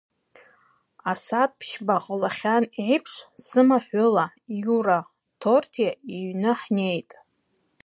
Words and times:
Асааҭ 1.11 1.51
ԥшьба 1.59 1.97
ҟалахьан 2.03 2.63
еиԥш, 2.85 3.13
сымаҳәыла 3.45 4.25
Иура 4.59 4.99
Ҭорҭиа 5.39 5.91
иҩны 6.15 6.51
ҳнеит. 6.59 7.11